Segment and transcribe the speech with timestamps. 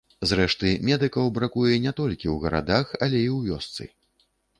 [0.29, 3.89] Зрэшты, медыкаў бракуе не толькі ў гарадах, але і ў вёсцы.